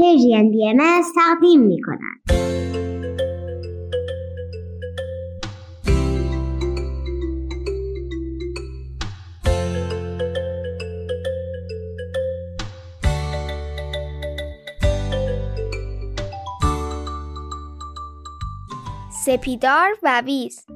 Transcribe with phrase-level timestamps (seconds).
[0.00, 0.74] پرژین بی
[1.14, 2.20] تقدیم می کند.
[19.24, 20.66] سپیدار و ویز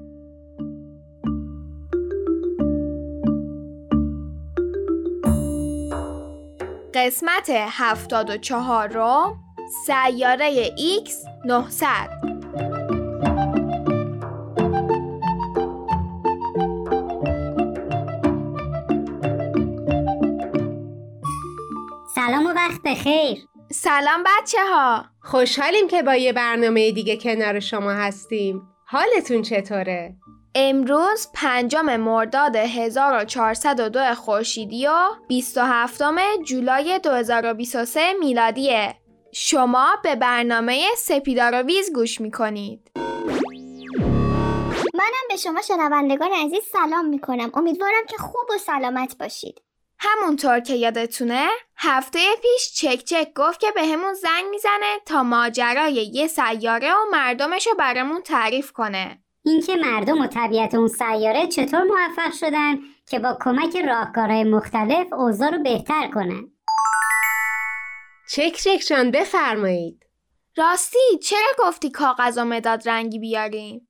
[6.95, 9.41] قسمت هفتاد و چهارم
[9.87, 11.87] سیاره ایکس 900
[22.15, 23.39] سلام و وقت بخیر.
[23.73, 28.63] سلام بچه ها خوشحالیم که با یه برنامه دیگه کنار شما هستیم.
[28.87, 30.17] حالتون چطوره؟
[30.57, 34.93] امروز پنجم مرداد 1402 خورشیدی و
[35.29, 36.03] 27
[36.47, 38.97] جولای 2023 میلادیه.
[39.33, 42.91] شما به برنامه سپیدار و ویز گوش می‌کنید.
[44.95, 47.51] منم به شما شنوندگان عزیز سلام می‌کنم.
[47.55, 49.63] امیدوارم که خوب و سلامت باشید.
[49.99, 55.93] همونطور که یادتونه هفته پیش چک چک گفت که به همون زنگ می‌زنه تا ماجرای
[55.93, 59.24] یه سیاره و مردمش رو برامون تعریف کنه.
[59.47, 65.51] اینکه مردم و طبیعت اون سیاره چطور موفق شدن که با کمک راهکارهای مختلف اوضاع
[65.51, 66.51] رو بهتر کنن.
[68.31, 70.07] چک چک جان بفرمایید.
[70.57, 73.89] راستی چرا گفتی کاغذ و مداد رنگی بیاریم؟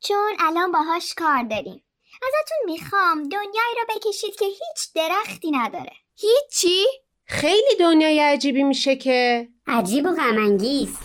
[0.00, 1.84] چون الان باهاش کار داریم.
[2.22, 5.92] ازتون می‌خوام دنیایی رو بکشید که هیچ درختی نداره.
[6.16, 6.84] هیچی؟
[7.24, 9.48] خیلی دنیای عجیبی میشه که.
[9.66, 10.98] عجیب و غمانگیز.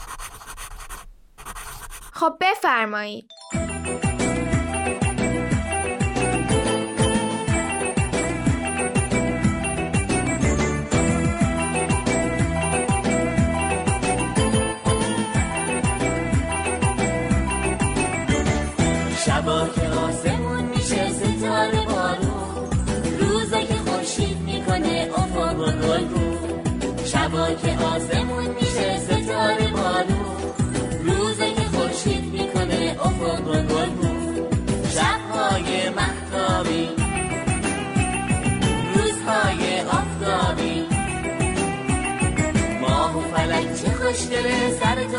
[2.22, 3.31] خب بفرمایید.
[19.25, 22.69] شبا که آسمون میشه ستاره بارون.
[23.19, 26.06] روزا که خورشید می‌کنه افق و گل
[27.06, 30.20] شبا که آسمون میشه ستاره بارون.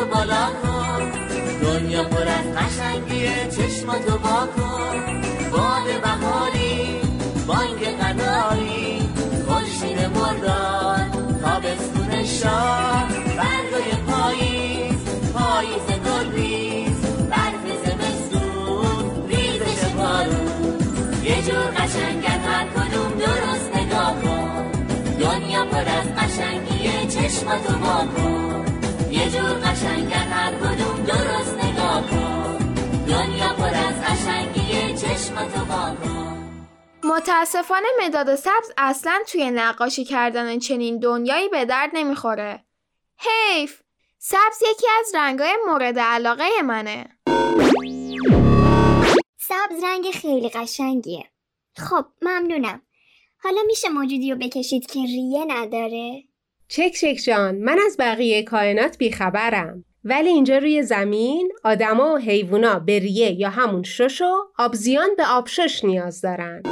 [0.05, 1.11] بالا کن.
[1.63, 5.23] دنیا پر از قشنگیه چشماتو با کن.
[5.51, 7.01] باد بهاری
[7.47, 9.09] بانگ قناری.
[9.47, 15.05] خورشید مرداد تابستون شاه برگای پاییز
[15.35, 20.79] پاییز گلریز برف زمستون ریزش بارون
[21.25, 24.71] یه جور قشنگن هر کدوم درست نگاه کن.
[25.21, 28.72] دنیا پر از قشنگیه چشماتو با کن.
[29.83, 32.75] قشنگن هر کدوم درست نگاه کن
[33.09, 36.69] دنیا پر از چشماتو با کن
[37.05, 42.65] متاسفانه مداد سبز اصلا توی نقاشی کردن چنین دنیایی به درد نمی‌خوره.
[43.19, 43.83] حیف!
[44.19, 47.19] سبز یکی از رنگای مورد علاقه منه.
[49.39, 51.25] سبز رنگ خیلی قشنگیه
[51.77, 52.83] خب ممنونم
[53.43, 56.25] حالا میشه موجودی رو بکشید که ریه نداره
[56.75, 59.85] چک چک جان من از بقیه کائنات بیخبرم.
[60.05, 65.27] ولی اینجا روی زمین آدما و حیوونا به ریه یا همون شش و آبزیان به
[65.27, 66.63] آبشش نیاز دارن.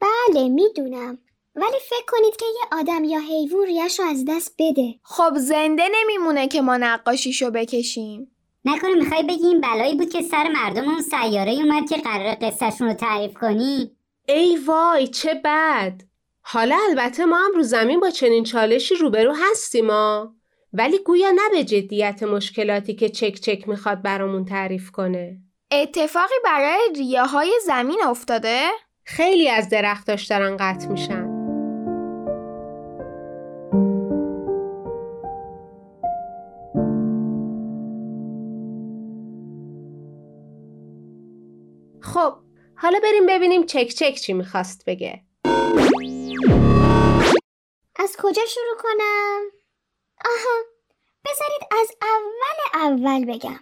[0.00, 1.18] بله می‌دونم.
[1.54, 4.94] ولی فکر کنید که یه آدم یا حیوان ریش رو از دست بده.
[5.02, 8.30] خب زنده نمیمونه که ما نقاشیشو بکشیم.
[8.64, 12.88] نکنه می‌خوای بگی این بلایی بود که سر مردم اون سیاره اومد که قرار قصهشون
[12.88, 13.90] رو تعریف کنی؟
[14.28, 16.07] ای وای چه بد!
[16.50, 20.34] حالا البته ما هم رو زمین با چنین چالشی روبرو هستیم ما
[20.72, 25.38] ولی گویا نه به جدیت مشکلاتی که چک چک می‌خواد برامون تعریف کنه.
[25.70, 28.68] اتفاقی برای ریه های زمین افتاده؟
[29.04, 31.28] خیلی از درختاش دارن قطع میشن.
[42.00, 42.34] خب
[42.74, 45.27] حالا بریم ببینیم چک چک چی می‌خواست بگه.
[48.22, 49.40] کجا شروع کنم؟
[50.24, 50.64] آها
[51.24, 53.60] بذارید از اول اول بگم.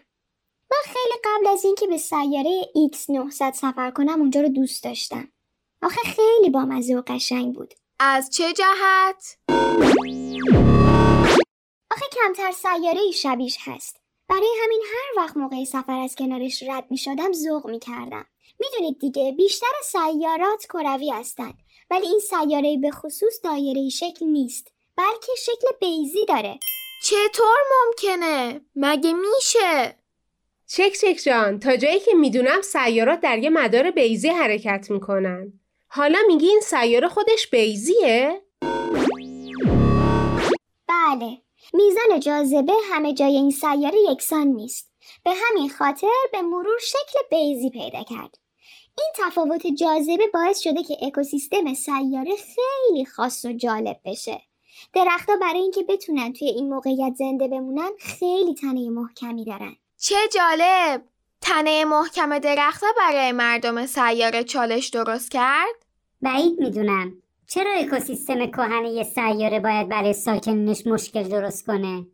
[0.70, 2.62] من خیلی قبل از اینکه به سیاره
[2.93, 5.32] X900 سفر کنم اونجا رو دوست داشتم.
[5.82, 7.75] آخه خیلی بامزه و قشنگ بود.
[8.00, 9.38] از چه جهت؟
[11.91, 14.06] آخه کمتر سیاره ای شبیش هست.
[14.29, 18.26] برای همین هر وقت موقع سفر از کنارش رد می شدم ذوق می کردم
[18.61, 21.59] می‌دونید دیگه بیشتر سیارات کروی هستند
[21.91, 26.59] ولی این سیاره به خصوص دایره شکل نیست بلکه شکل بیزی داره
[27.05, 29.97] چطور ممکنه؟ مگه میشه؟
[30.67, 35.53] چک چک جان تا جایی که می‌دونم سیارات در یه مدار بیزی حرکت می‌کنن
[35.88, 38.43] حالا میگی این سیاره خودش بیزیه؟
[40.88, 41.38] بله
[41.75, 44.91] میزان جاذبه همه جای این سیاره یکسان نیست
[45.25, 48.38] به همین خاطر به مرور شکل بیزی پیدا کرد
[48.99, 54.43] این تفاوت جاذبه باعث شده که اکوسیستم سیاره خیلی خاص و جالب بشه.
[54.93, 59.77] درختها برای اینکه بتونن توی این موقعیت زنده بمونن خیلی تنه محکمی دارن.
[59.99, 61.03] چه جالب!
[61.41, 65.75] تنه محکم درختها برای مردم سیاره چالش درست کرد؟
[66.23, 67.13] بعید می‌دونم.
[67.49, 72.07] چرا اکوسیستم کهنه یه سیاره باید برای ساکنینش مشکل درست کنه؟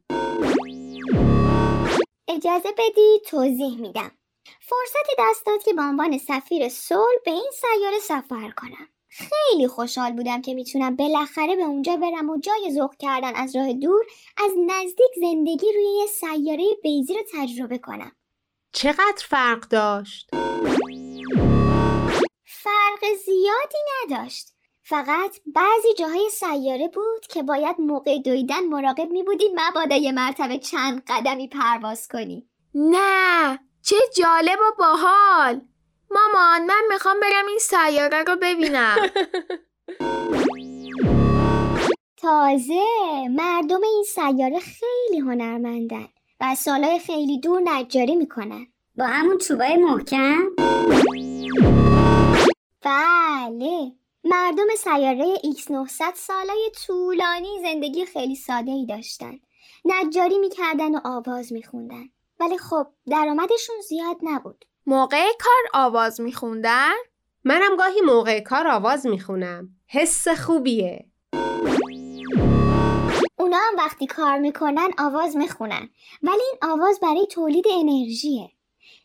[2.28, 4.10] اجازه بدی توضیح میدم.
[4.60, 8.88] فرصتی دست داد که به عنوان سفیر صلح به این سیاره سفر کنم.
[9.08, 13.72] خیلی خوشحال بودم که می‌تونم بالاخره به اونجا برم و جای ذوق کردن از راه
[13.72, 14.04] دور
[14.36, 18.12] از نزدیک زندگی روی یه سیاره بیزی رو تجربه کنم.
[18.72, 20.30] چقدر فرق داشت؟
[22.44, 24.48] فرق زیادی نداشت.
[24.82, 30.58] فقط بعضی جاهای سیاره بود که باید موقع دویدن مراقب می بودی مبادا یه مرتبه
[30.58, 32.48] چند قدمی پرواز کنی.
[32.74, 33.58] نه!
[33.82, 35.60] چه جالب و باحال.
[36.10, 38.96] مامان من می‌خوام برم این سیاره رو ببینم.
[42.22, 42.84] تازه
[43.30, 46.08] مردم این سیاره خیلی هنرمندن
[46.40, 48.66] و از سالهای خیلی دور نجاری می‌کنن.
[48.96, 50.42] با همون چوبای محکم؟
[52.82, 53.92] بله.
[54.24, 59.34] مردم سیاره X900 سالای طولانی زندگی خیلی ساده ای داشتن.
[59.84, 62.08] نجاری می‌کردن و آواز میخوندن.
[62.42, 64.64] ولی خب درآمدشون زیاد نبود.
[64.86, 66.92] موقع کار آواز میخوندن؟
[67.44, 69.68] منم گاهی موقع کار آواز می‌خونم.
[69.88, 71.06] حس خوبیه.
[73.38, 75.88] اونا هم وقتی کار می‌کنن آواز می‌خونن.
[76.22, 78.50] ولی این آواز برای تولید انرژیه.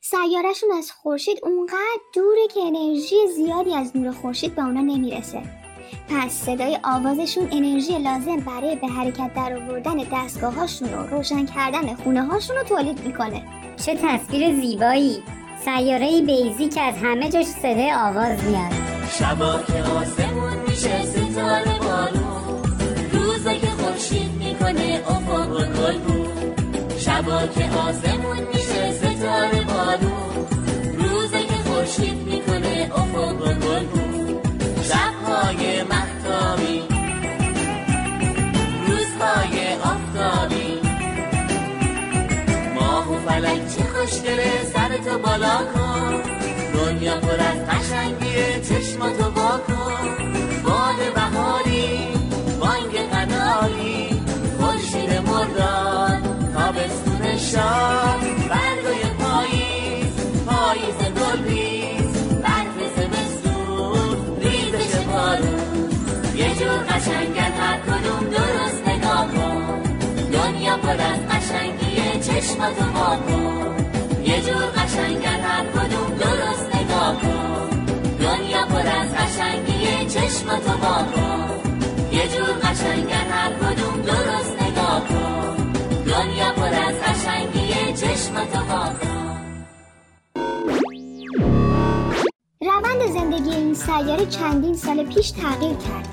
[0.01, 5.66] سیارشون از خورشید اونقدر دوره که انرژی زیادی از نور خورشید به اونا نمی‌رسه.
[6.09, 12.25] پس صدای آوازشون انرژی لازم برای به حرکت در آوردن دستگاهاشون و روشن کردن خونه
[12.25, 13.43] هاشون رو تولید می‌کنه.
[13.85, 15.23] چه تصویر زیبایی!
[15.65, 18.71] سیاره بیزی که از همه جاش صدای آواز میاد
[19.19, 22.63] شبا که آسمون میشه ستاره بارون
[23.11, 26.27] روزا که خورشید می‌کنه افق و گلگون.
[26.99, 30.47] شبا که آسمون میشه ستاره بارون
[30.97, 32.56] روزا که خورشید می‌کنه
[35.47, 36.83] شبهای محتابی
[38.87, 40.79] روزهای آفتابی.
[42.75, 46.21] ماه و فلک چه خوشگله سرتو بالا کن.
[46.73, 50.26] دنیا پر از قشنگیه چشماتو وا کن
[70.87, 72.83] پر از قشنگیه چشماتو
[73.27, 73.75] کن
[74.25, 77.69] یه جور قشنگن هر کدوم درست نگاه کن.
[78.19, 81.49] دنیا پر از قشنگیه چشماتو کن
[82.11, 85.71] یه جور قشنگن هر کدوم درست نگاه کن.
[86.05, 89.65] دنیا پر از قشنگیه چشماتو وا کن
[92.61, 96.07] روند زندگی این سیاره چندین سال پیش تغییر کرد.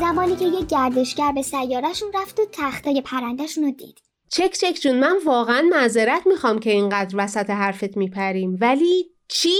[0.00, 4.09] زمانی که یک گردشگر به سیارهشون رفت و تختای پرندهشون رو دید.
[4.32, 8.58] چک چک جون من واقعا معذرت می‌خوام که اینقدر وسط حرفت میپریم.
[8.60, 9.56] ولی چی؟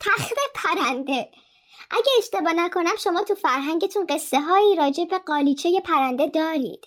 [0.00, 1.30] تخت پرنده.
[1.90, 6.80] اگه اشتباه نکنم شما تو فرهنگتون قصه هایی راجع به قالیچه پرنده دارید.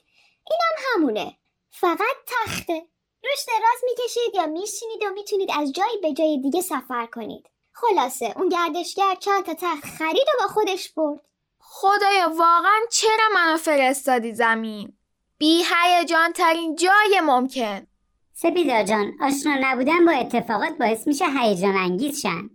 [0.51, 1.37] اینم همونه.
[1.71, 2.87] فقط تخته.
[3.23, 7.49] روش دراز می‌کشید یا میشینید و می‌تونید از جایی به جای دیگه سفر کنید.
[7.73, 11.21] خلاصه اون گردشگر چند تا تخت خرید و با خودش برد.
[11.59, 14.98] خدایا واقعا چرا منو فرستادی زمین؟
[15.39, 17.87] بی هیجان ترین جای ممکن.
[18.33, 22.49] سپیدا جان آشنا نبودن با اتفاقات باعث میشه هیجان انگیز شن.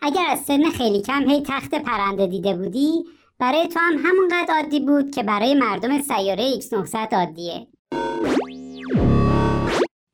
[0.00, 3.04] اگر از سن خیلی کم هی تخت پرنده دیده بودی
[3.38, 7.66] برای تو هم همونقدر عادی بود که برای مردم سیاره X900 عادیه.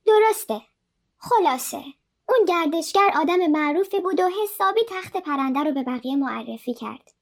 [0.06, 0.61] درسته.
[1.18, 1.83] خلاصه.
[2.28, 7.13] اون گردشگر آدم معروفی بود و حسابی تخت پرنده رو به بقیه معرفی کرد.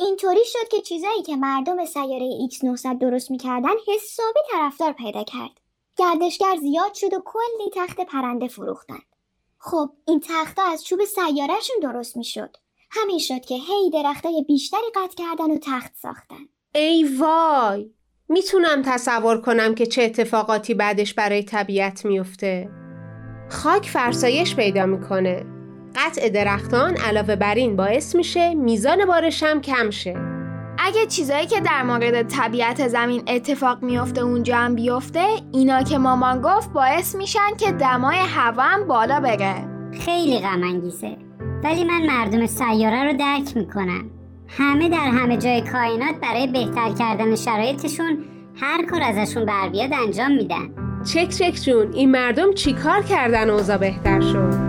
[0.00, 5.60] اینطوری شد که چیزایی که مردم سیاره X900 درست می‌کردن حسابی طرفدار پیدا کرد.
[5.96, 9.00] گردشگر زیاد شد و کلی تخت پرنده فروختن.
[9.58, 12.56] خب این تختها از چوب سیارهشون درست می‌شد.
[12.90, 16.48] همین شد که هی درختای بیشتری قطع کردن و تخت ساختن.
[16.74, 17.90] ای وای!
[18.28, 22.68] می‌تونم تصور کنم که چه اتفاقاتی بعدش برای طبیعت میفته
[23.50, 25.59] خاک فرسایش پیدا می‌کنه.
[25.96, 30.14] قطع درختان علاوه بر این باعث میشه میزان بارش هم کم شه.
[30.78, 36.42] اگه چیزایی که در مورد طبیعت زمین اتفاق میفته اونجا هم بیفته اینا که مامان
[36.42, 39.54] گفت باعث میشن که دمای هوا هم بالا بره.
[40.04, 41.16] خیلی غم انگیزه
[41.64, 44.10] ولی من مردم سیاره رو درک می‌کنم.
[44.48, 48.24] همه در همه جای کائنات برای بهتر کردن شرایطشون
[48.56, 50.70] هر کار ازشون بر بیاد انجام میدن.
[51.04, 54.59] چک چک جون این مردم چیکار کردن اوضاع بهتر شد؟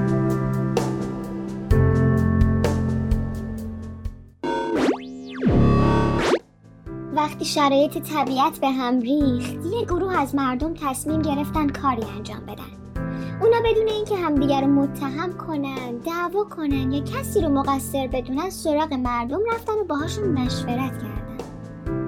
[7.42, 9.66] وقتی شرایط طبیعت به هم ریخت.
[9.66, 13.04] یه گروه از مردم تصمیم گرفتن کاری انجام بدن.
[13.42, 18.94] اونا بدون اینکه همدیگر رو متهم کنن دعوا کنن یا کسی رو مقصر بدونن سراغ
[18.94, 21.38] مردم رفتن و باهاشون مشورت کردن.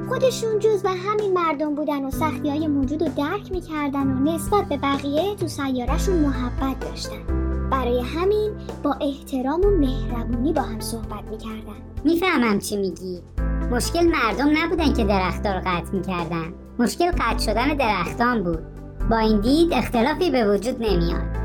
[0.10, 4.66] خودشون جز به همین مردم بودن و سختی های موجود رو درک می‌کردن و نسبت
[4.70, 7.24] به بقیه تو سیارهشون محبت داشتن.
[7.72, 8.52] برای همین
[8.84, 11.82] با احترام و مهربونی با هم صحبت می‌کردن.
[12.04, 13.22] می‌فهمم چی میگی.
[13.74, 16.54] مشکل مردم نبودن که درختها رو قطع می‌کردن.
[16.80, 18.64] مشکل قطع شدن درختان بود.
[19.10, 21.44] با این دید اختلافی به وجود نمیاد.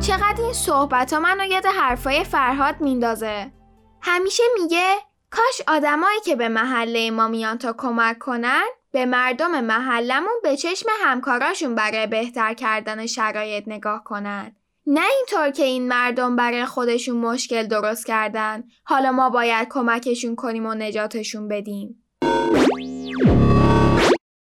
[0.00, 3.52] چقدر این صحبت ها منو یاد حرفای فرهاد میندازه؟
[4.00, 10.40] همیشه میگه کاش آدمایی که به محله ما میان تا کمک کنن به مردم محلمون
[10.42, 14.56] به چشم همکاراشون برای بهتر کردن شرایط نگاه کنن.
[14.86, 18.64] نه اینطور که این مردم برای خودشون مشکل درست کردن.
[18.84, 22.04] حالا ما باید کمکشون کنیم و نجاتشون بدیم.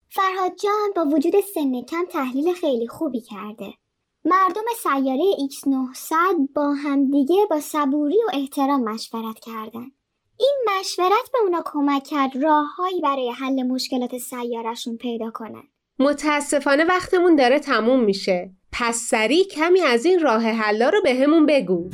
[0.10, 3.74] فرهاد جان با وجود سن کم تحلیل خیلی خوبی کرده.
[4.26, 9.92] مردم سیاره X900 با همدیگه با صبوری و احترام مشورت کردن.
[10.40, 15.64] این مشورت به اونا کمک کرد راههایی برای حل مشکلات سیارشون پیدا کنن.
[16.00, 18.52] متاسفانه وقتمون داره تموم میشه.
[18.72, 21.90] پس سریع کمی از این راه حلا رو بهمون بگو.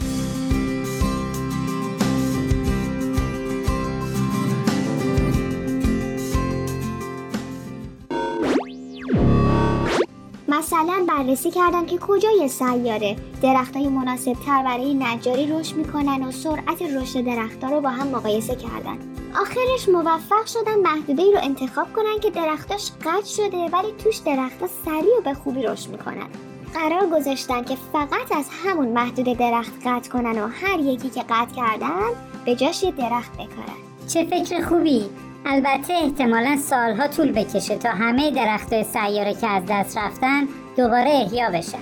[10.57, 13.15] مثلا بررسی کردن که کجای سیاره.
[13.41, 18.55] درختای مناسب تر برای نجاری رشد می‌کنن و سرعت رشد درختها رو با هم مقایسه
[18.55, 18.97] کردن.
[19.41, 24.67] آخرش موفق شدن محدوده ای رو انتخاب کنن که درختاش قطع شده ولی توش درختها
[24.85, 26.27] سریع و به خوبی رشد می‌کنن.
[26.73, 31.55] قرار گذاشتن که فقط از همون محدوده درخت قطع کنن و هر یکی که قطع
[31.55, 32.09] کردن
[32.45, 34.07] به جاش یه درخت بکارن.
[34.07, 35.05] چه فکر خوبی!
[35.47, 40.47] البته احتمالا سالها طول بکشه تا همه درختای سیاره که از دست رفتن
[40.77, 41.79] دوباره احیا بشن.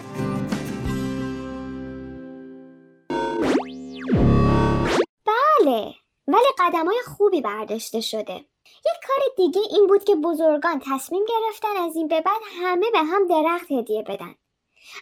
[5.26, 5.94] بله
[6.28, 8.36] ولی قدم های خوبی برداشته شده.
[8.66, 13.00] یک کار دیگه این بود که بزرگان تصمیم گرفتن از این به بعد همه به
[13.00, 14.36] هم درخت هدیه بدن.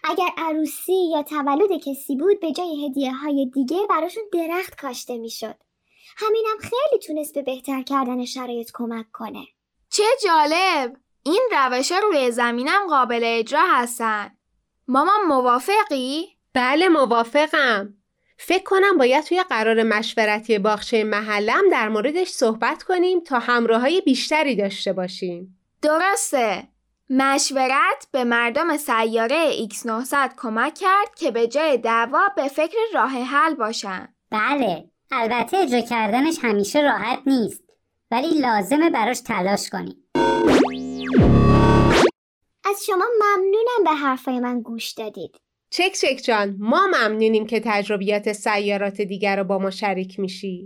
[0.04, 5.56] اگر عروسی یا تولد کسی بود به جای هدیه های دیگه براشون درخت کاشته می‌شد.
[6.22, 9.44] همینم خیلی تونست به بهتر کردن شرایط کمک کنه.
[9.90, 10.98] چه جالب!
[11.24, 14.32] این روش روی زمینم قابل اجرا هستن.
[14.88, 17.94] مامان موافقی؟ بله موافقم.
[18.38, 24.02] فکر کنم باید توی قرار مشورتی باغچه محلم در موردش صحبت کنیم تا همراه های
[24.02, 25.60] بیشتری داشته باشیم.
[25.82, 26.68] درسته.
[27.10, 33.54] مشورت به مردم سیاره X900 کمک کرد که به جای دعوا به فکر راه حل
[33.54, 34.16] باشن.
[34.32, 34.91] بله.
[35.12, 37.64] البته اجرا کردنش همیشه راحت نیست
[38.12, 39.96] ولی لازمه براش تلاش کنیم
[42.66, 45.36] از شما ممنونم به حرفای من گوش دادید.
[45.70, 50.66] چک چک جان ما ممنونیم که تجربیات سیارات دیگر رو با ما شریک میشی.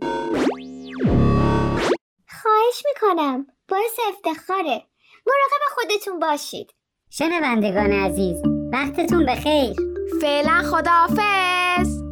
[2.30, 3.48] خواهش می‌کنم.
[3.70, 4.84] باعث افتخاره.
[5.28, 6.72] مراقب خودتون باشید.
[7.10, 8.38] شنوندگان عزیز
[8.74, 9.74] وقتتون بخیر.
[10.22, 12.04] فعلا خداحافظ.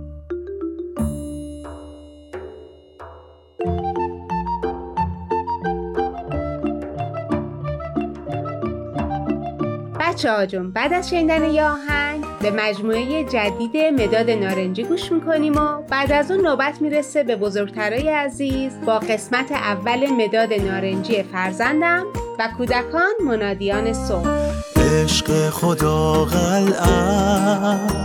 [10.13, 15.81] بچه ها بعد از شنیدن یه آهنگ به مجموعه جدید مداد نارنجی گوش می‌کنیم و
[15.89, 22.03] بعد از اون نوبت می‌رسه به بزرگترای عزیز با قسمت اول مداد نارنجی فرزندم
[22.39, 24.29] و کودکان منادیان صبح
[24.75, 26.81] عشق خدا قلع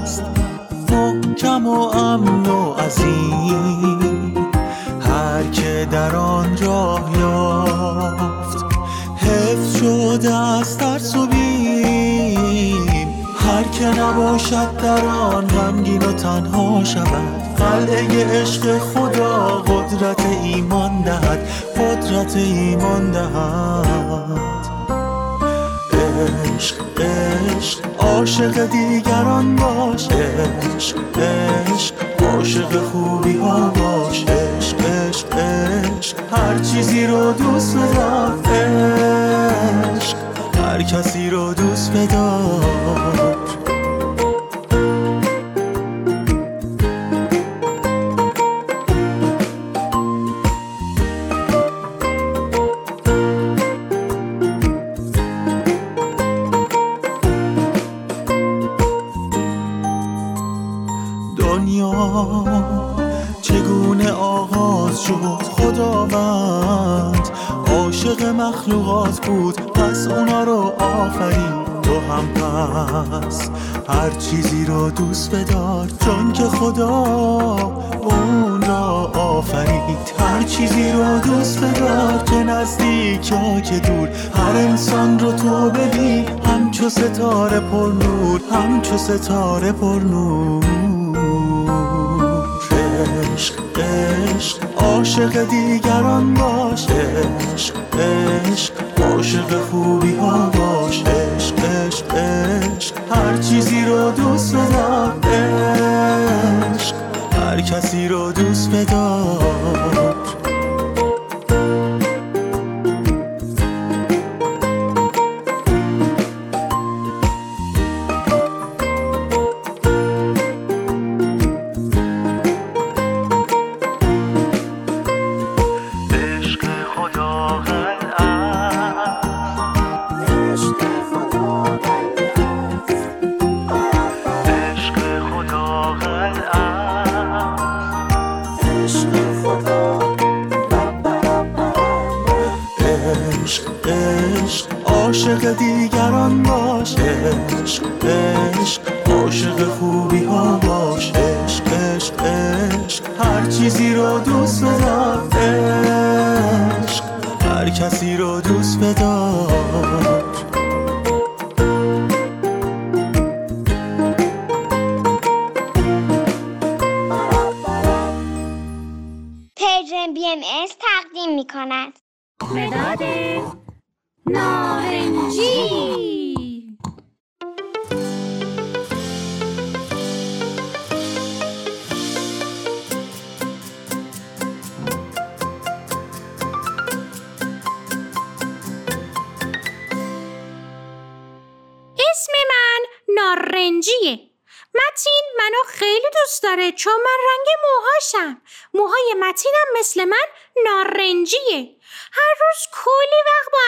[0.02, 0.22] است
[0.90, 4.34] محکم و امن و عظیم.
[5.00, 8.37] هر که در آن راه یافت
[9.88, 12.88] شده از ترس و بیم
[13.38, 17.54] هر که نباشد در آن غمگین و تنها شود.
[17.56, 21.48] قلعه عشق خدا قدرت ایمان دهد.
[21.76, 24.68] قدرت ایمان دهد.
[25.92, 30.08] عشق عشق عاشق دیگران باش.
[30.08, 34.24] عشق عشق عاشق خوبی ها باش.
[34.24, 38.47] عشق عشق عشق هر چیزی رو دوست هر
[40.88, 42.97] کسی رو دوست بدار.
[75.28, 77.04] بدار چون که خدا
[78.02, 80.12] اون را آفرید.
[80.18, 84.08] هر چیزی رو دوست بدار که نزدیک یا که دور.
[84.34, 90.64] هر انسان رو تو ببین همچو ستاره پر نور همچو ستاره پر نور.
[93.34, 96.86] عشق عشق عاشق دیگران باش.
[96.86, 100.50] عشق عشق عاشق خوبی ها
[107.88, 109.17] کسی رو دوست بدار.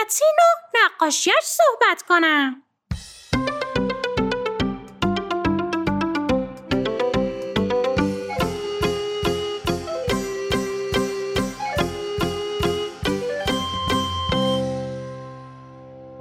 [0.00, 2.62] متین و نقاشیش صحبت کنم.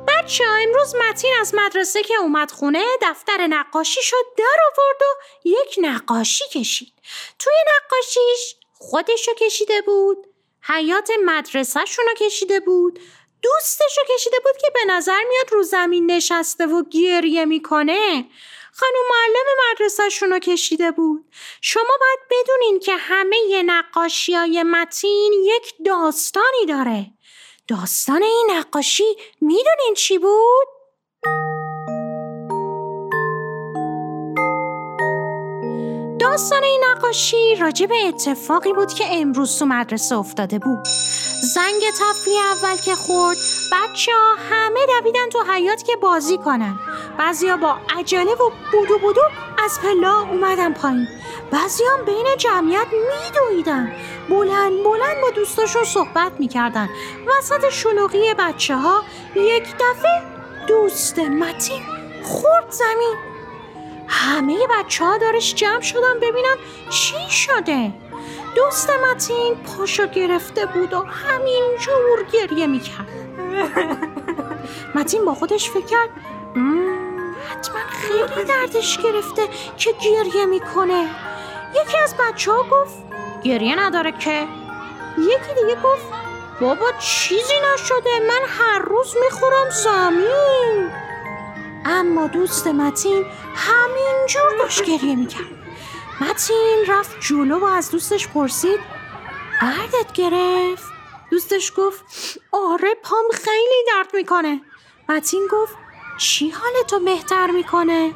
[0.08, 5.76] بچه امروز متین از مدرسه که اومد خونه دفتر نقاشی شد در آورد و یک
[5.82, 6.94] نقاشی کشید.
[7.40, 10.28] توی نقاشیش خودشو کشیده بود
[10.68, 13.00] حیات مدرسهشون رو کشیده بود.
[13.46, 18.26] دوستشو کشیده بود که به نظر میاد رو زمین نشسته و گریه می‌کنه.
[18.74, 21.26] خانم معلم مدرسهشون رو کشیده بود.
[21.62, 27.06] شما باید بدونین که همه نقاشی های متین یک داستانی داره.
[27.68, 30.75] داستان این نقاشی می‌دونین چی بود؟
[36.36, 40.80] داستان این نقاشی راجع به اتفاقی بود که امروز تو مدرسه افتاده بود.
[41.54, 43.38] زنگ تفریح اول که خورد
[43.72, 46.80] بچه ها همه دویدن تو حیات که بازی کنن.
[47.18, 49.22] بعضیا با عجله و بودو بودو
[49.66, 51.08] از پلا اومدم پایین.
[51.52, 53.92] بعضیام بین جمعیت میدویدن.
[54.30, 56.90] بلند بلند با دوستاشون صحبت می‌کردن.
[57.28, 59.04] وسط شلوغی بچه ها
[59.36, 60.22] یک دفعه
[60.68, 61.82] دوست متین
[62.24, 63.35] خورد زمین.
[64.08, 66.58] همه بچه ها دارش جمع شدن ببینم
[66.90, 67.92] چی شده.
[68.56, 73.08] دوست متین پاشو گرفته بود و همینجور گریه می‌کرد.
[74.96, 76.10] متین با خودش فکر کرد
[77.50, 79.42] حتما خیلی دردش گرفته
[79.78, 81.10] که گریه می‌کنه.
[81.82, 82.96] یکی از بچه ها گفت
[83.44, 84.48] گریه نداره که.
[85.18, 86.06] یکی دیگه گفت
[86.62, 90.92] بابا چیزی نشده من هر روز می‌خورم زمین.
[91.86, 95.46] اما دوست متین همینجور داشت گریه می‌کرد.
[96.22, 98.80] متین رفت جلو و از دوستش پرسید
[99.62, 100.84] دردت گرفت؟
[101.32, 102.04] دوستش گفت
[102.52, 104.62] آره پام خیلی درد می‌کنه.
[105.10, 105.74] متین گفت
[106.18, 108.16] چی حالتو بهتر می‌کنه؟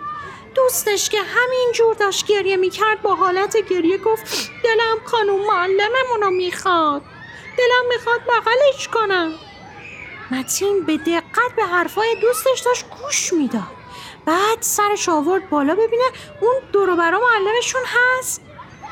[0.55, 6.29] دوستش که همین جور داشت گریه می‌کرد با حالت گریه گفت دلم خانوم معلممون رو
[6.29, 7.01] می‌خواد.
[7.57, 9.33] دلم می‌خواد بغلش کنم.
[10.31, 13.79] متین به دقت به حرفای دوستش داشت گوش می‌داد.
[14.25, 16.03] بعد سرش آورد بالا ببینه
[16.41, 18.41] اون دورو برا معلمشون هست.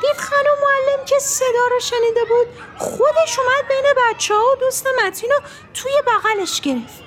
[0.01, 2.47] دید خانم معلم که صدا رو شنیده بود
[2.77, 5.39] خودش اومد بین بچه ها و دوست متین رو
[5.73, 7.03] توی بغلش گرفت.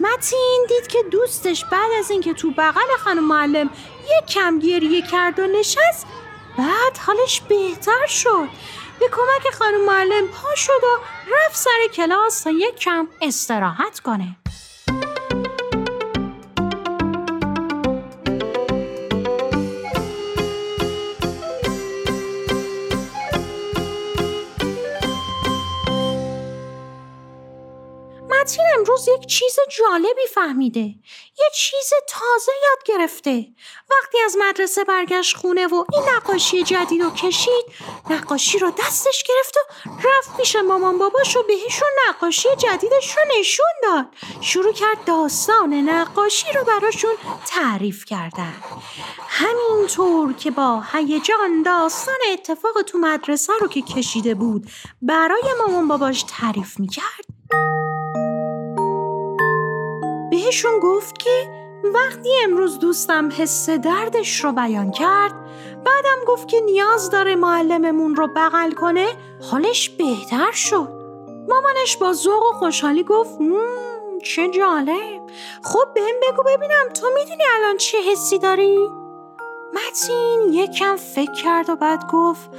[0.00, 3.70] متین دید که دوستش بعد از اینکه تو بغل خانم معلم
[4.18, 6.06] یک کم گریه کرد و نشست
[6.58, 8.48] بعد حالش بهتر شد.
[9.02, 10.98] به کمک خانم معلم پا شد و
[11.34, 14.36] رفت سر کلاس تا یک کم استراحت کنه.
[28.76, 30.94] امروز یک چیز جالبی فهمیده.
[31.38, 33.46] یه چیز تازه یاد گرفته.
[33.90, 37.64] وقتی از مدرسه برگشت خونه و این نقاشی جدید رو کشید
[38.10, 39.60] نقاشی رو دستش گرفت و
[40.08, 44.06] رفت پیش مامان باباش و بهشون نقاشی جدیدش رو نشون داد.
[44.40, 47.14] شروع کرد داستان نقاشی رو براشون
[47.46, 48.54] تعریف کردن.
[49.28, 54.70] همینطور که با هیجان داستان اتفاق تو مدرسه رو که کشیده بود
[55.02, 57.31] برای مامان باباش تعریف می‌کرد.
[60.32, 61.48] بهشون گفت که
[61.94, 65.32] وقتی امروز دوستم حس دردش رو بیان کرد
[65.84, 69.06] بعدم گفت که نیاز داره معلممون رو بغل کنه
[69.50, 70.88] حالش بهتر شد.
[71.48, 73.38] مامانش با ذوق و خوشحالی گفت
[74.24, 75.20] چه جالب.
[75.62, 78.78] خب بهم بگو ببینم تو می‌دونی الان چه حسی داری؟
[79.74, 82.50] متین یکم فکر کرد و بعد گفت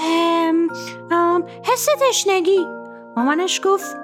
[0.00, 0.68] ام،
[1.10, 2.66] ام، حس تشنگی.
[3.16, 3.96] مامانش گفت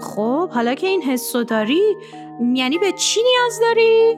[0.00, 1.96] خب حالا که این حسو داری
[2.40, 4.16] یعنی به چی نیاز داری؟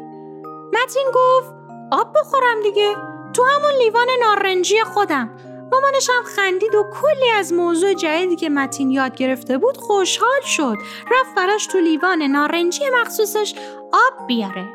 [0.73, 1.55] متین گفت
[1.93, 2.97] آب بخورم دیگه.
[3.33, 5.31] تو همون لیوان نارنجی خودم.
[5.73, 10.77] مامانش هم خندید و کلی از موضوع جدیدی که متین یاد گرفته بود خوشحال شد.
[11.11, 13.55] رفت براش تو لیوان نارنجی مخصوصش
[13.93, 14.69] آب بیاره.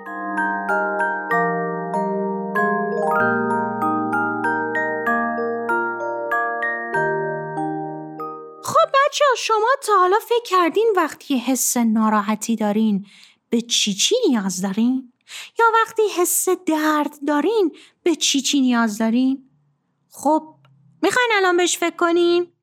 [8.64, 13.06] خب بچه شما تا حالا فکر کردین وقتی حس ناراحتی دارین.
[13.50, 15.14] به چی چی نیاز دارین؟
[15.60, 19.50] یا وقتی حس درد دارین به چی چی نیاز دارین؟
[20.12, 20.56] خب
[21.02, 22.54] می‌خواین الان بهش فکر کنین؟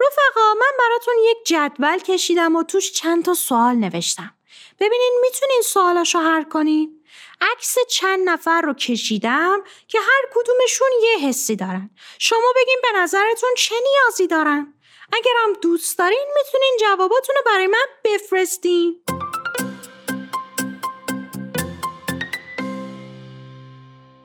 [0.00, 4.34] رفقا من براتون یک جدول کشیدم و توش چند تا سوال نوشتم.
[4.80, 7.04] ببینین می‌تونین سوالاشو حل کنین؟
[7.40, 11.90] عکس چند نفر رو کشیدم که هر کدومشون یه حسی دارن.
[12.18, 14.73] شما بگین به نظرتون چه نیازی دارن؟
[15.16, 19.02] اگرم دوست دارین می‌تونین جواباتون رو برای من بفرستین.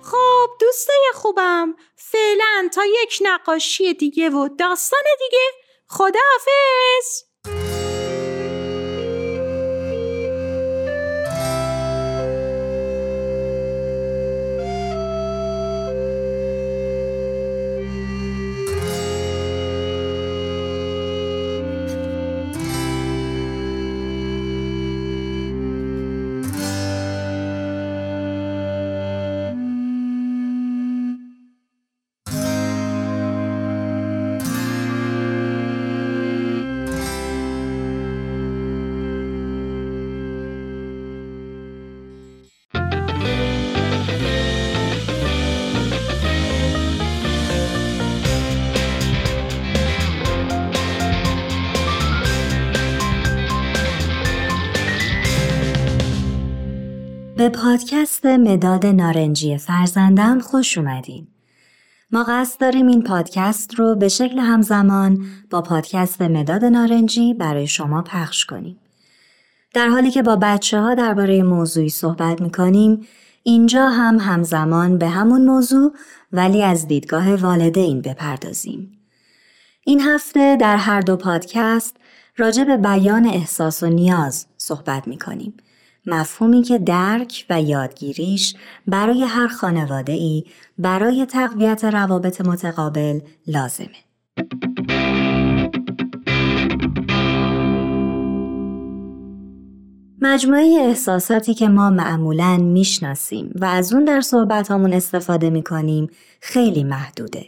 [0.04, 5.43] خب دوستای خوبم فعلا تا یک نقاشی دیگه و داستان دیگه
[5.88, 7.29] خداحافظ
[58.30, 61.28] مداد نارنجی فرزندم خوش اومدین.
[62.12, 68.02] ما قصد داریم این پادکست رو به شکل همزمان با پادکست مداد نارنجی برای شما
[68.02, 68.80] پخش کنیم.
[69.74, 73.08] در حالی که با بچه ها درباره موضوعی صحبت می‌کنیم
[73.44, 75.94] اینجا هم همزمان به همون موضوع
[76.32, 78.92] ولی از دیدگاه والدین بپردازیم.
[79.84, 81.98] این هفته در هر دو پادکست
[82.38, 85.54] راجع به بیان احساس و نیاز صحبت می کنیم.
[86.10, 88.56] مفهومی که درک و یادگیریش
[88.88, 90.43] برای هر خانواده ای
[90.78, 93.89] برای تقویت روابط متقابل لازمه.
[100.22, 106.08] مجموعه احساساتی که ما معمولاً می‌شناسیم و از اون در صحبتامون استفاده می‌کنیم
[106.41, 107.45] خیلی محدوده.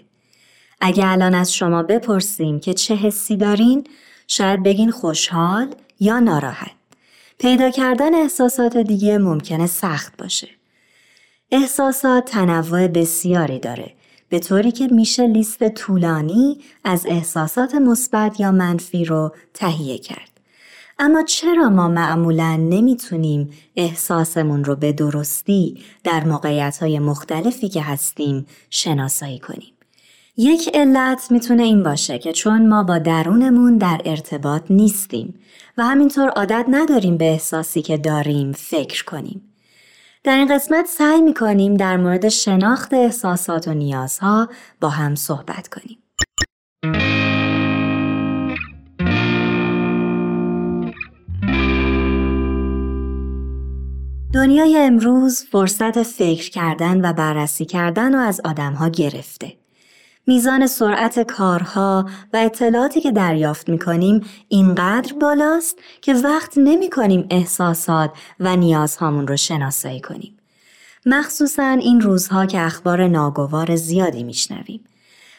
[0.82, 3.84] اگه الان از شما بپرسیم که چه حسی دارین
[4.28, 6.81] شاید بگین خوشحال یا ناراحت.
[7.42, 10.48] پیدا کردن احساسات دیگه ممکنه سخت باشه.
[11.52, 13.94] احساسات تنوع بسیاری داره
[14.30, 20.30] به طوری که میشه لیست طولانی از احساسات مثبت یا منفی رو تهیه کرد.
[21.00, 28.46] اما چرا ما معمولا نمی‌تونیم احساسمون رو به درستی در موقعیت های مختلفی که هستیم
[28.70, 29.74] شناسایی کنیم؟
[30.38, 35.40] یک علت می‌تونه این باشه که چون ما با درونمون در ارتباط نیستیم
[35.78, 39.42] و همینطور عادت نداریم به احساسی که داریم فکر کنیم.
[40.24, 44.50] در این قسمت سعی می‌کنیم در مورد شناخت احساسات و نیازها
[44.82, 45.98] با هم صحبت کنیم.
[54.34, 59.61] دنیای امروز فرصت فکر کردن و بررسی کردن رو از آدمها گرفته.
[60.32, 67.28] میزان سرعت کارها و اطلاعاتی که دریافت می کنیم اینقدر بالاست که وقت نمی کنیم
[67.30, 70.38] احساسات و نیازهامون رو شناسایی کنیم.
[71.06, 74.84] مخصوصا این روزها که اخبار ناگوار زیادی میشنویم.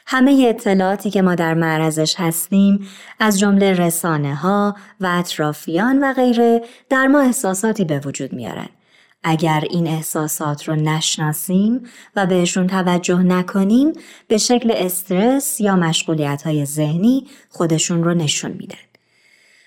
[0.06, 6.62] همه اطلاعاتی که ما در معرضش هستیم از جمله رسانه ها و اطرافیان و غیره
[6.88, 8.68] در ما احساساتی به وجود میارن
[9.24, 11.82] اگر این احساسات رو نشناسیم
[12.16, 13.92] و بهشون توجه نکنیم
[14.28, 18.76] به شکل استرس یا مشغولیت های ذهنی خودشون رو نشون میدن.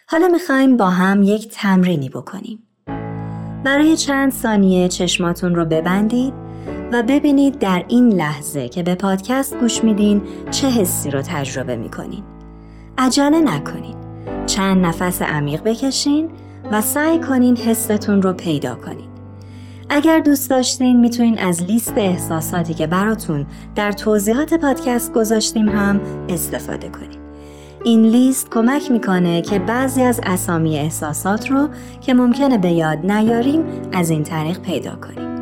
[0.07, 2.59] حالا می‌خوایم با هم یک تمرینی بکنیم.
[3.63, 6.33] برای چند ثانیه چشماتون رو ببندید
[6.91, 12.23] و ببینید در این لحظه که به پادکست گوش میدین چه حسی رو تجربه می‌کنین.
[12.97, 13.95] عجله نکنین.
[14.45, 16.29] چند نفس عمیق بکشین
[16.71, 19.14] و سعی کنین حستون رو پیدا کنین.
[19.89, 23.45] اگر دوست داشتین می‌تونین از لیست احساساتی که براتون
[23.75, 27.19] در توضیحات پادکست گذاشتیم هم استفاده کنید.
[27.83, 31.69] این لیست کمک می‌کنه که بعضی از اسامی احساسات رو
[32.01, 35.34] که ممکنه به یاد نیاریم از این طریق پیدا کنیم.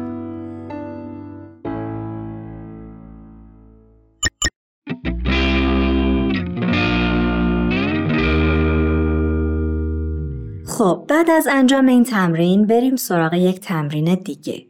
[10.73, 14.65] خب بعد از انجام این تمرین بریم سراغ یک تمرین دیگه.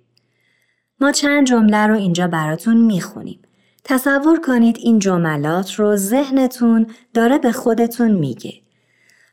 [0.99, 3.39] ما چند جمله رو اینجا براتون می‌خونیم.
[3.83, 8.53] تصور کنید این جملات رو ذهنتون داره به خودتون میگه.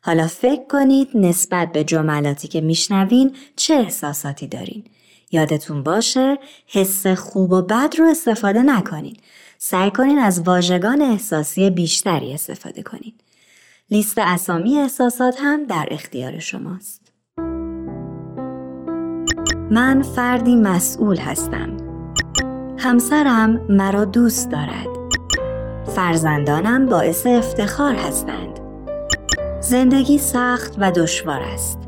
[0.02, 4.85] حالا فکر کنید نسبت به جملاتی که میشنوین چه احساساتی دارین.
[5.30, 9.16] یادتون باشه حس خوب و بد رو استفاده نکنین.
[9.59, 13.12] سعی کنین از واژگان احساسی بیشتری استفاده کنین.
[13.92, 17.12] لیست اسامی احساسات هم در اختیار شماست.
[19.70, 21.76] من فردی مسئول هستم.
[22.79, 24.87] همسرم مرا دوست دارد.
[25.87, 28.61] فرزندانم باعث افتخار هستند.
[29.61, 31.79] زندگی سخت و دشوار است.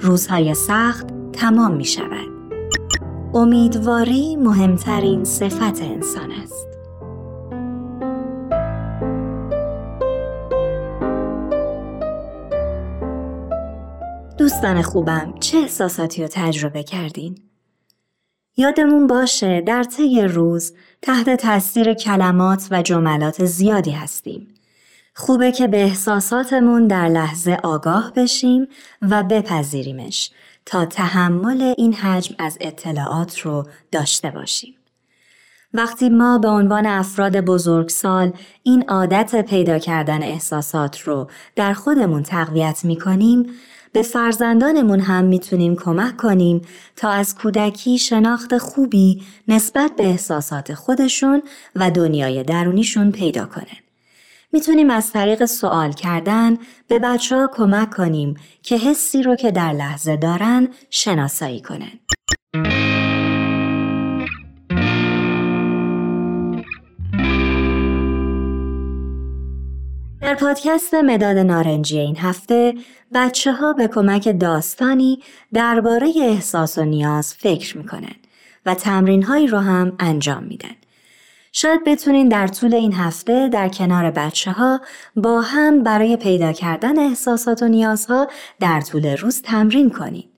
[0.00, 2.28] روزهای سخت تمام می شود.
[3.34, 6.73] امیدواری مهمترین صفت انسان است.
[14.54, 17.38] دوستان خوبم چه احساساتی رو تجربه کردین؟
[18.56, 24.48] یادمون باشه در طی روز تحت تاثیر کلمات و جملات زیادی هستیم.
[25.14, 28.68] خوبه که به احساساتمون در لحظه آگاه بشیم
[29.02, 30.30] و بپذیریمش
[30.66, 34.74] تا تحمل این حجم از اطلاعات رو داشته باشیم.
[35.74, 42.84] وقتی ما به عنوان افراد بزرگسال این عادت پیدا کردن احساسات رو در خودمون تقویت
[42.84, 43.46] می کنیم،
[43.94, 46.62] به فرزندانمون هم می‌تونیم کمک کنیم
[46.96, 51.42] تا از کودکی شناخت خوبی نسبت به احساسات خودشون
[51.76, 53.78] و دنیای درونیشون پیدا کنن.
[54.52, 56.56] می‌تونیم از طریق سوال کردن
[56.88, 62.00] به بچه ها کمک کنیم که حسی رو که در لحظه دارن شناسایی کنن.
[70.34, 72.74] در پادکست مداد نارنجی این هفته
[73.14, 78.14] بچه ها به کمک داستانی درباره احساس و نیاز فکر می‌کنن
[78.66, 80.74] و تمرین هایی رو هم انجام میدن.
[81.52, 84.80] شاید بتونین در طول این هفته در کنار بچه ها
[85.16, 88.28] با هم برای پیدا کردن احساسات و نیازها
[88.60, 90.30] در طول روز تمرین کنید.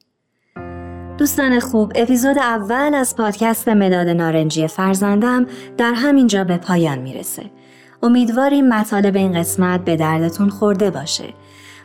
[1.19, 7.51] دوستان خوب اپیزود اول از پادکست مداد نارنجی فرزندم در همینجا به پایان می‌رسه.
[8.07, 11.25] امیدواریم مطالب این قسمت به دردتون خورده باشه.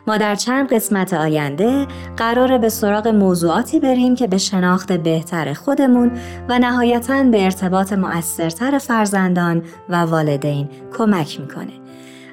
[0.06, 6.10] ما در چند قسمت آینده قراره به سراغ موضوعاتی بریم که به شناخت بهتر خودمون
[6.48, 11.72] و نهایتا به ارتباط مؤثرتر فرزندان و والدین کمک می‌کنه.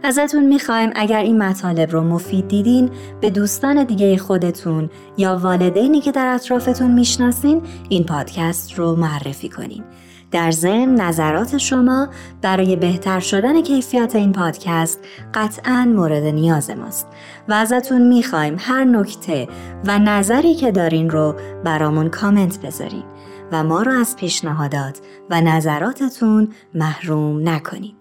[0.03, 2.89] ازتون می‌خوایم اگر این مطالب رو مفید دیدین
[3.21, 9.83] به دوستان دیگه خودتون یا والدینی که در اطرافتون می‌شناسین این پادکست رو معرفی کنین.
[10.31, 12.09] در ضمن نظرات شما
[12.41, 14.99] برای بهتر شدن کیفیت این پادکست
[15.33, 17.07] قطعا مورد نیاز ماست
[17.47, 19.47] و ازتون می‌خوایم هر نکته
[19.85, 23.03] و نظری که دارین رو برامون کامنت بذارین
[23.51, 27.95] و ما رو از پیشنهادات و نظراتتون محروم نکنید.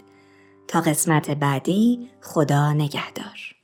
[0.69, 3.55] تا قسمت بعدی خدا نگهدار.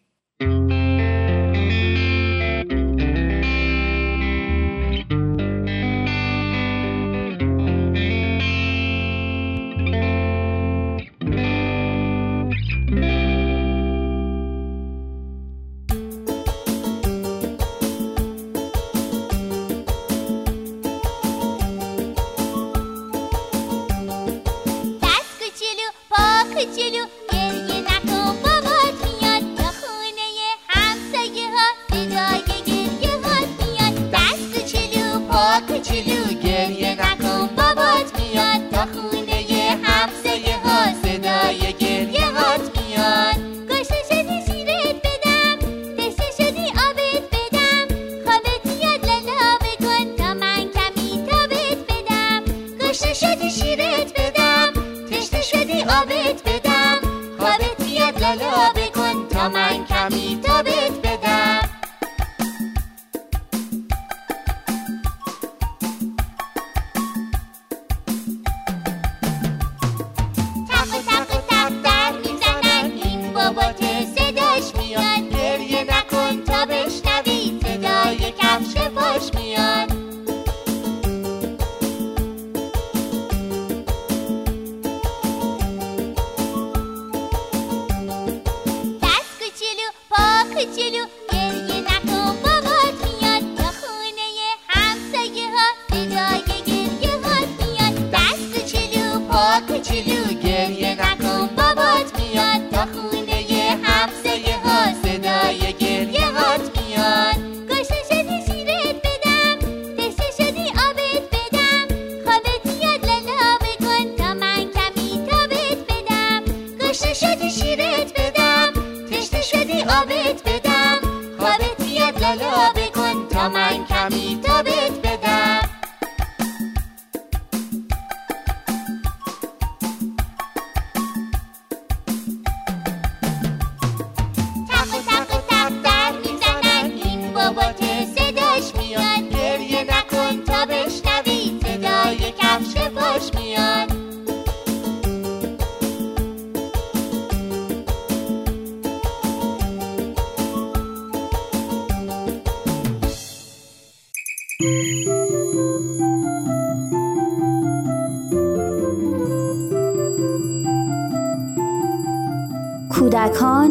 [162.90, 163.71] کودکان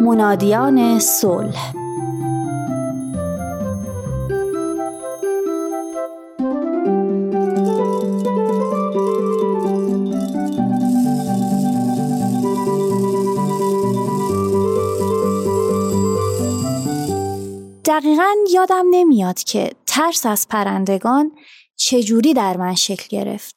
[0.00, 1.72] منادیان صلح.
[17.84, 21.32] دقیقا یادم نمیاد که ترس از پرندگان
[21.76, 23.56] چجوری در من شکل گرفت.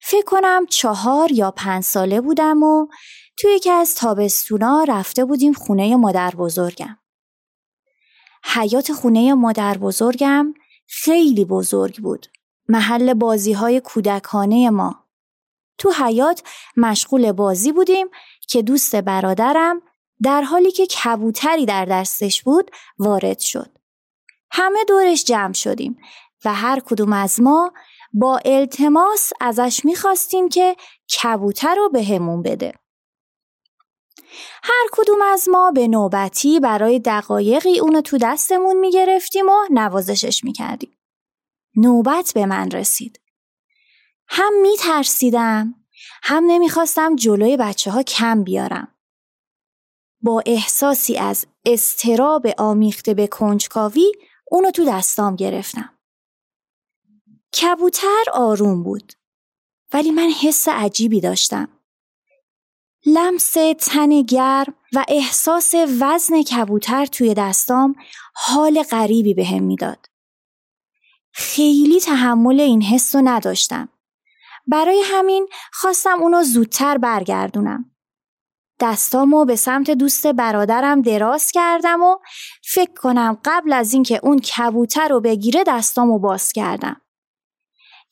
[0.00, 2.86] فکر کنم چهار یا پنج ساله بودم و
[3.38, 6.98] توی یکی از تابستونا رفته بودیم خونه مادر بزرگم.
[8.44, 10.54] حیات خونه مادر بزرگم
[10.86, 12.26] خیلی بزرگ بود.
[12.68, 15.04] محل بازی های کودکانه ما.
[15.78, 16.42] تو حیات
[16.76, 18.06] مشغول بازی بودیم
[18.48, 19.82] که دوست برادرم
[20.22, 23.75] در حالی که کبوتری در دستش بود وارد شد.
[24.58, 25.98] همه دورش جمع شدیم.
[26.44, 27.72] و هر کدوم از ما
[28.12, 30.76] با التماس ازش می‌خواستیم که
[31.22, 32.72] کبوتر رو بهمون بده.
[34.62, 40.98] هر کدوم از ما به نوبتی برای دقایقی اونو تو دستمون می‌گرفتیم و نوازشش می‌کردیم.
[41.76, 43.20] نوبت به من رسید.
[44.28, 45.74] هم میترسیدم
[46.22, 48.94] هم نمی‌خواستم جلوی بچه ها کم بیارم.
[50.20, 54.12] با احساسی از استراب آمیخته به کنجکاوی
[54.50, 55.90] اونو تو دستام گرفتم.
[57.60, 59.12] کبوتر آروم بود
[59.92, 61.68] ولی من حس عجیبی داشتم.
[63.06, 67.94] لمس تن گرم و احساس وزن کبوتر توی دستام
[68.34, 70.06] حال غریبی به هم می‌داد.
[71.32, 73.88] خیلی تحمل این حس رو نداشتم.
[74.66, 77.95] برای همین خواستم اونو زودتر برگردونم.
[78.80, 82.18] دستامو به سمت دوست برادرم دراز کردم و
[82.64, 87.00] فکر کنم قبل از اینکه اون کبوتر رو بگیره دستامو باز کردم.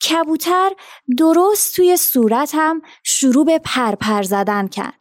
[0.09, 0.71] کبوتر
[1.17, 4.99] درست توی صورتم شروع به پرپر زدن کرد.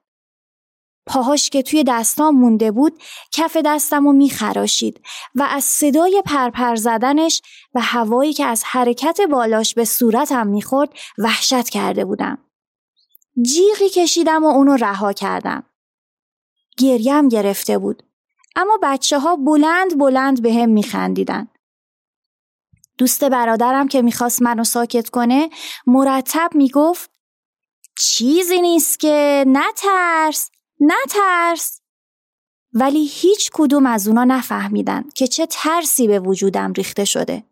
[1.06, 3.02] پاهاش که توی دستام مونده بود
[3.32, 5.00] کف دستم رو میخراشید
[5.34, 7.42] و از صدای پرپر زدنش
[7.74, 12.38] و هوایی که از حرکت بالاش به صورتم می‌خورد وحشت کرده بودم.
[13.42, 15.62] جیغی کشیدم و اونو رها کردم.
[16.78, 18.02] گریم گرفته بود.
[18.56, 21.48] اما بچه ها بلند بلند به هم میخندیدن.
[22.98, 25.50] دوست برادرم که می‌خواست منو ساکت کنه
[25.86, 27.10] مرتب می‌گفت
[27.98, 31.80] چیزی نیست که نترس نترس
[32.72, 37.44] ولی هیچ کدوم از اونا نفهمیدن که چه ترسی به وجودم ریخته شده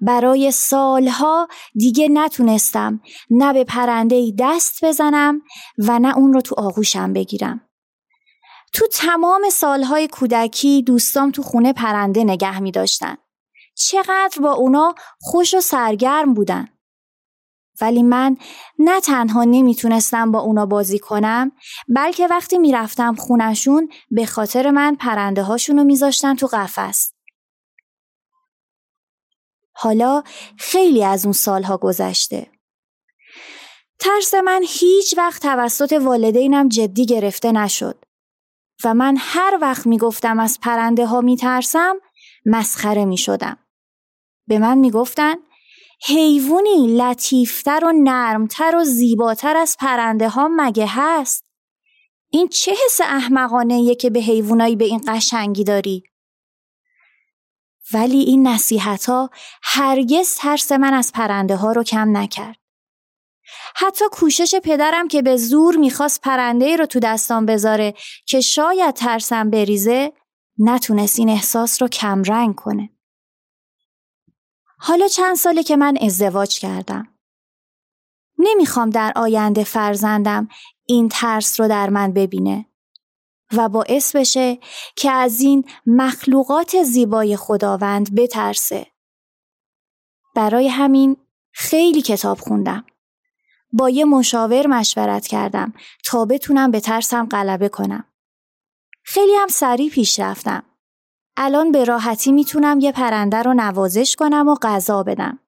[0.00, 5.42] برای سالها دیگه نتونستم نه به پرنده دست بزنم
[5.78, 7.70] و نه اون رو تو آغوشم بگیرم
[8.72, 13.16] تو تمام سالهای کودکی دوستام تو خونه پرنده نگه می داشتن.
[13.74, 16.68] چقدر با اونا خوش و سرگرم بودن.
[17.80, 18.36] ولی من
[18.78, 21.52] نه تنها نمی‌تونستم با اونا بازی کنم
[21.88, 27.12] بلکه وقتی می‌رفتم خونشون به خاطر من پرنده هاشون رو میذاشتن تو قفس.
[29.82, 30.22] حالا
[30.58, 32.46] خیلی از اون سالها گذشته.
[33.98, 38.04] ترس من هیچ وقت توسط والدینم جدی گرفته نشد
[38.84, 41.96] و من هر وقت می‌گفتم از پرنده ها میترسم
[42.46, 43.56] مسخره می‌شدم.
[44.48, 45.34] به من می‌گفتن
[46.06, 51.44] حیوانی لطیفتر و نرمتر و زیباتر از پرنده ها مگه هست؟
[52.30, 56.09] این چه حس احمقانه که به حیوانایی به این قشنگی داری؟
[57.94, 59.30] ولی این نصیحت ها
[59.62, 62.56] هرگز ترس من از پرنده ها رو کم نکرد.
[63.76, 67.94] حتی کوشش پدرم که به زور می‌خواست پرنده رو تو دستان بذاره
[68.26, 70.12] که شاید ترسم بریزه
[70.58, 72.90] نتونست این احساس رو کمرنگ کنه.
[74.78, 77.08] حالا چند ساله که من ازدواج کردم.
[78.38, 80.48] نمی‌خوام در آینده فرزندم
[80.86, 82.69] این ترس رو در من ببینه
[83.52, 84.58] و باعث بشه
[84.96, 88.86] که از این مخلوقات زیبای خداوند بترسه.
[90.34, 91.16] برای همین
[91.52, 92.84] خیلی کتاب خوندم.
[93.72, 95.72] با یه مشاور مشورت کردم
[96.04, 98.04] تا بتونم به ترسم غلبه کنم.
[99.04, 100.62] خیلی هم سریع پیش رفتم.
[101.36, 105.38] الان به راحتی می‌تونم یه پرنده رو نوازش کنم و غذا بدم.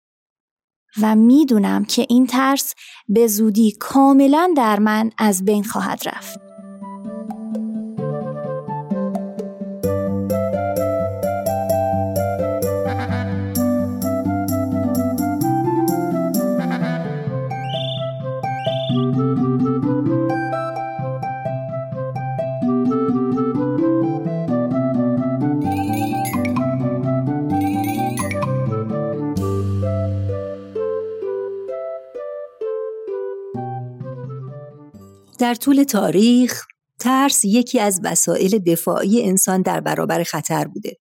[1.02, 2.74] و می‌دونم که این ترس
[3.08, 6.51] به زودی کاملا در من از بین خواهد رفت.
[35.52, 36.64] در طول تاریخ
[37.00, 40.96] ترس یکی از وسایل دفاعی انسان در برابر خطر بوده.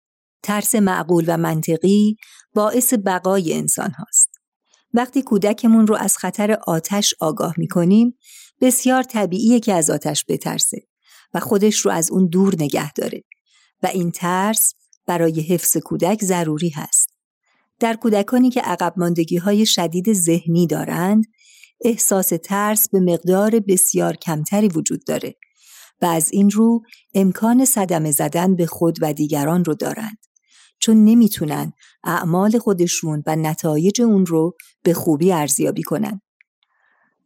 [0.43, 2.17] ترس معقول و منطقی
[2.55, 4.31] باعث بقای انسان هاست.
[4.95, 8.19] وقتی کودکمون رو از خطر آتش آگاه می کنیم،
[8.61, 10.87] بسیار طبیعیه که از آتش بترسه
[11.35, 13.25] و خودش رو از اون دور نگه داره
[13.83, 14.75] و این ترس
[15.07, 17.09] برای حفظ کودک ضروری هست.
[17.81, 21.25] در کودکانی که عقب ماندگی های شدید ذهنی دارند،
[21.81, 25.35] احساس ترس به مقدار بسیار کمتری وجود داره
[26.03, 26.83] و از این رو
[27.15, 30.19] امکان صدمه زدن به خود و دیگران رو دارند
[30.79, 31.73] چون نمی‌تونن
[32.05, 36.21] اعمال خودشون و نتایج اون رو به خوبی ارزیابی کنن.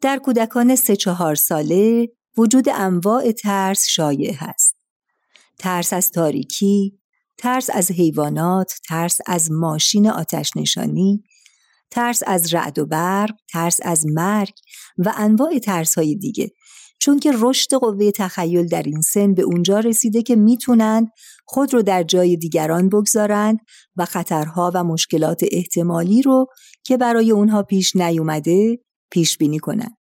[0.00, 4.76] در کودکان سه چهار ساله وجود انواع ترس شایع هست.
[5.58, 6.98] ترس از تاریکی،
[7.38, 11.24] ترس از حیوانات، ترس از ماشین آتش نشانی،
[11.92, 14.52] ترس از رعد و برق، ترس از مرگ
[14.98, 16.50] و انواع ترس های دیگه
[16.98, 21.08] چون که رشد قوه تخیل در این سن به اونجا رسیده که می‌تونند
[21.44, 23.58] خود رو در جای دیگران بگذارند
[23.96, 26.46] و خطرها و مشکلات احتمالی رو
[26.84, 28.78] که برای اونها پیش نیومده
[29.10, 29.96] پیش بینی کنند.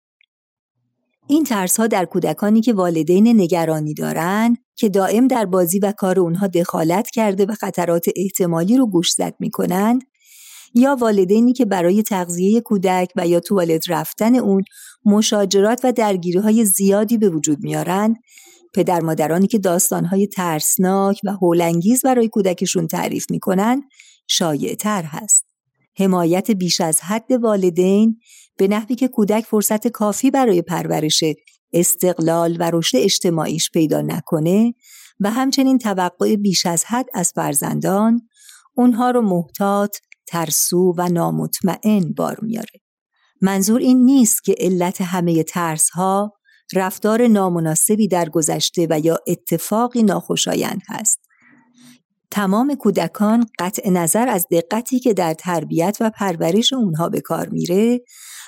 [1.28, 6.20] این ترس ها در کودکانی که والدین نگرانی دارند که دائم در بازی و کار
[6.20, 10.02] اونها دخالت کرده و خطرات احتمالی رو گوشزد می‌کنند
[10.74, 14.64] یا والدینی که برای تغذیه کودک و یا توالت رفتن اون
[15.06, 18.16] مشاجرات و درگیری های زیادی به وجود میارند
[18.74, 23.84] پدر مادرانی که داستانهای ترسناک و هولانگیز برای کودکشون تعریف می‌کنن
[24.28, 25.46] شایع تر هست.
[25.98, 28.20] حمایت بیش از حد والدین
[28.58, 31.24] به نحوی که کودک فرصت کافی برای پرورش
[31.74, 34.74] استقلال و رشد اجتماعیش پیدا نکنه
[35.20, 38.22] و همچنین توقع بیش از حد از فرزندان
[38.76, 39.98] اونها رو محتاط،
[40.30, 42.82] ترسو و نامطمئن بار میاره.
[43.42, 46.34] منظور این نیست که علت همه ترس ها
[46.74, 51.20] رفتار نامناسبی در گذشته و یا اتفاقی ناخوشایند هست.
[52.32, 58.02] تمام کودکان قطع نظر از دقتی که در تربیت و پرورش اونها به کار میره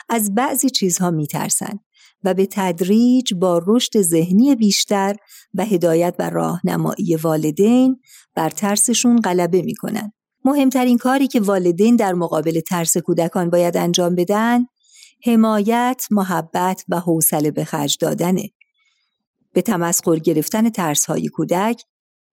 [0.09, 1.79] از بعضی چیزها میترسند
[2.23, 5.15] و به تدریج با رشد ذهنی بیشتر
[5.53, 7.99] و هدایت و راهنمایی والدین
[8.35, 10.13] بر ترسشون غلبه می‌کنن.
[10.45, 14.65] مهمترین کاری که والدین در مقابل ترس کودکان باید انجام بدن
[15.25, 18.49] حمایت، محبت و حوصله به خرج دادنه.
[19.53, 21.83] به تمسخر گرفتن ترسهای کودک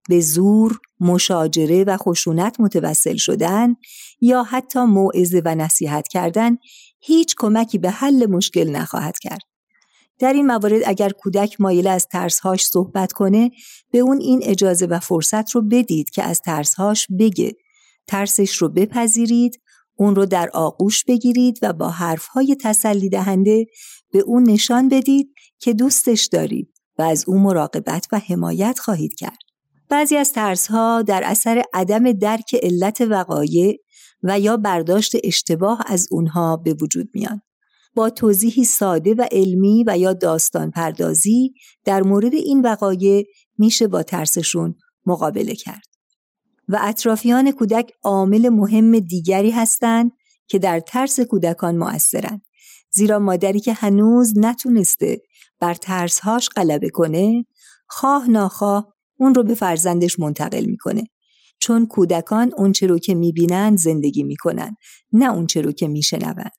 [0.10, 3.76] به زور، مشاجره و خشونت متوسل شدن
[4.22, 6.58] یا حتی موعظه و نصیحت کردن
[7.00, 9.42] هیچ کمکی به حل مشکل نخواهد کرد.
[10.20, 13.52] در این موارد اگر کودک مایل از ترسهاش صحبت کنه
[13.92, 17.56] به اون این اجازه و فرصت رو بدید که از ترسهاش بگه.
[18.08, 19.62] ترسش رو بپذیرید
[19.96, 23.66] اون رو در آغوش بگیرید و با حرفهای تسلی دهنده
[24.12, 29.38] به اون نشان بدید که دوستش دارید و از او مراقبت و حمایت خواهید کرد.
[29.90, 33.80] بعضی از ترسها در اثر عدم درک علت وقایع
[34.24, 37.42] و یا برداشت اشتباه از اونها به وجود میان.
[37.96, 41.54] با توضیحی ساده و علمی و یا داستان پردازی
[41.86, 43.26] در مورد این وقایع
[43.58, 44.76] میشه با ترسشون
[45.06, 45.93] مقابله کرد.
[46.68, 50.12] و اطرافیان کودک عامل مهم دیگری هستند
[50.48, 52.42] که در ترس کودکان مؤثرند.
[52.92, 55.22] زیرا مادری که هنوز نتونسته
[55.60, 57.46] بر ترسهاش غلبه کنه
[57.88, 61.04] خواه ناخواه اون رو به فرزندش منتقل می‌کنه
[61.60, 64.76] چون کودکان اونچه رو که می‌بینن زندگی می‌کنن
[65.12, 66.50] نه اونچه رو که میشنون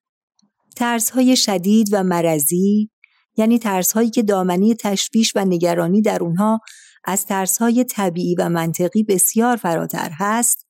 [0.77, 2.91] ترس های شدید و مرزی
[3.37, 6.61] یعنی ترس هایی که دامنی تشویش و نگرانی در اونها
[7.05, 10.67] از ترس های طبیعی و منطقی بسیار فراتر هست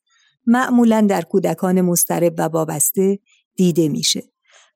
[0.47, 3.18] معمولا در کودکان مسترب و وابسته
[3.57, 4.22] دیده میشه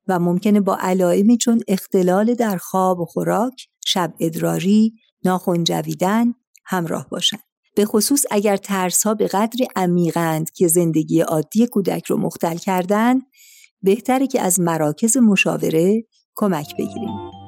[0.07, 4.93] و ممکنه با علائمی چون اختلال در خواب و خوراک، شب ادراری،
[5.25, 6.33] ناخن جویدن
[6.65, 7.43] همراه باشند.
[7.75, 13.21] به خصوص اگر ترس ها به قدری عمیقند که زندگی عادی کودک رو مختل کردن
[13.81, 16.03] بهتره که از مراکز مشاوره
[16.35, 17.38] کمک بگیریم.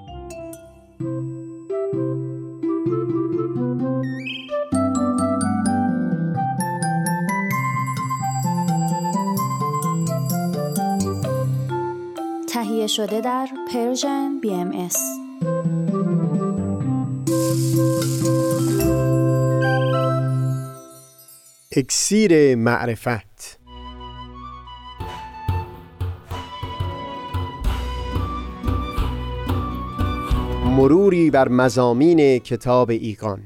[12.82, 14.98] تهیه شده در Persian BMS.
[21.78, 23.60] اکسیر معرفت.
[30.66, 33.42] مروری بر مزامین کتاب ایگان.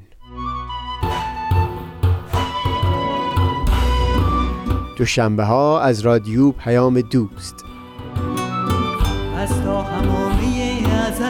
[4.96, 7.65] دوشنبه ها از رادیو پیام دوست.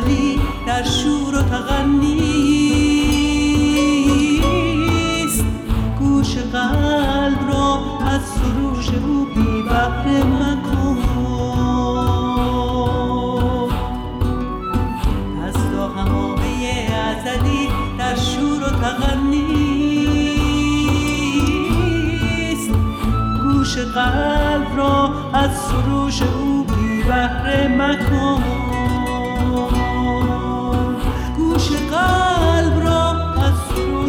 [0.07, 2.15] ازلی در شور و تغنیست
[5.99, 10.99] گوش قلب را از سروش او بی بحر مکن.
[15.47, 19.51] از تا همامه ازلی در شور و تغنیست
[23.43, 26.65] گوش قلب را از سروش او
[27.07, 28.66] بهره مکن.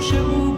[0.09, 0.56] 是。